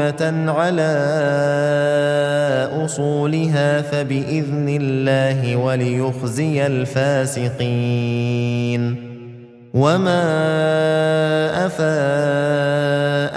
[0.00, 0.90] قائمه على
[2.84, 7.50] اصولها فباذن الله وليخزي الفاسقين
[9.74, 10.22] وما
[11.66, 12.49] افاء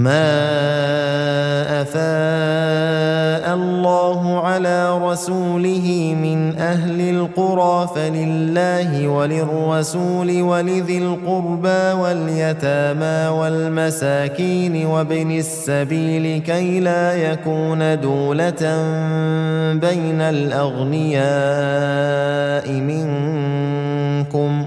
[0.00, 15.30] ما افاء الله على رسوله من أهل القرى فلله وللرسول ولذي القربى واليتامى والمساكين وابن
[15.30, 18.62] السبيل كي لا يكون دوله
[19.74, 21.20] بين الاغنياء
[22.72, 24.66] منكم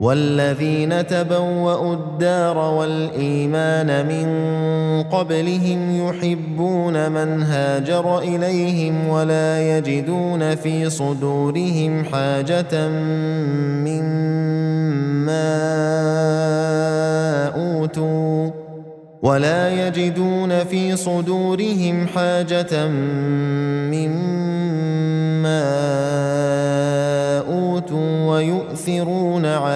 [0.00, 4.28] والذين تبوأوا الدار والإيمان من
[5.02, 12.88] قبلهم يحبون من هاجر إليهم ولا يجدون في صدورهم حاجة
[13.88, 14.20] مما
[17.56, 18.50] أوتوا
[19.22, 24.40] ولا يجدون في صدورهم حاجة مما
[25.52, 26.09] أوتوا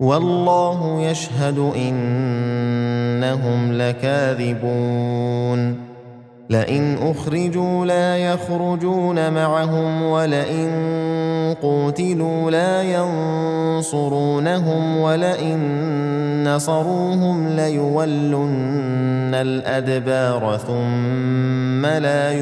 [0.00, 5.90] والله يشهد إنهم لكاذبون.
[6.50, 10.70] لئن أخرجوا لا يخرجون معهم ولئن
[11.62, 13.76] قوتلوا لا ينصرونهم
[14.96, 22.32] ولئن نصروهم ليولن الأدبار ثم لا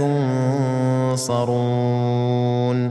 [1.10, 2.90] ينصرون.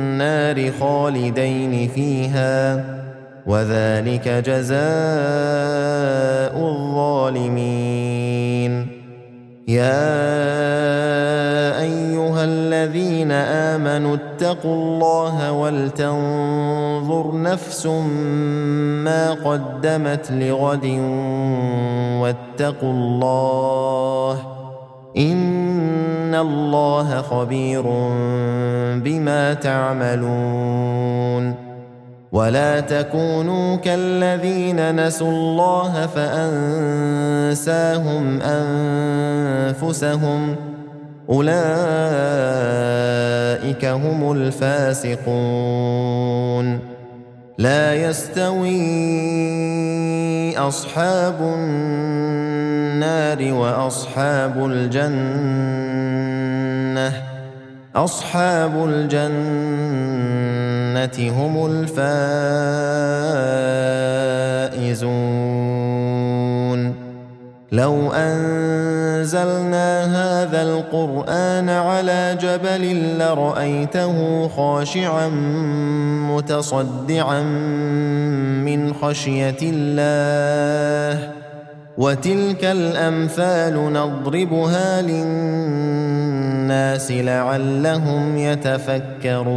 [0.79, 2.85] خالدين فيها
[3.47, 4.81] وذلك جزاء
[6.57, 8.11] الظالمين.
[9.67, 10.11] يا
[11.81, 17.85] أيها الذين آمنوا اتقوا الله ولتنظر نفس
[19.05, 20.85] ما قدمت لغد
[22.21, 24.39] واتقوا الله
[26.31, 27.81] ان الله خبير
[29.03, 31.55] بما تعملون
[32.31, 37.61] ولا تكونوا كالذين نسوا الله فانساهم
[39.71, 40.55] انفسهم
[41.29, 41.55] اولئك
[43.85, 45.21] هم الفاسقون
[47.61, 48.81] لا يستوي
[50.57, 52.73] أصحاب النار
[53.53, 55.11] وأصحاب الجنة
[57.95, 59.31] أصحاب الجنة
[61.37, 61.65] هم
[64.71, 65.21] الفائزون.
[67.71, 69.70] لو أنزلنا
[70.91, 75.27] هذا القرآن على جبل لرأيته خاشعا
[76.29, 77.41] متصدعا
[78.63, 81.31] من خشية الله
[81.97, 86.31] وتلك الأمثال نضربها للناس
[87.11, 89.51] لعلهم يتفكرون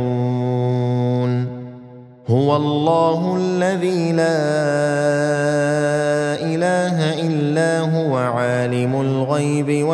[2.28, 5.63] هو الله الذي لا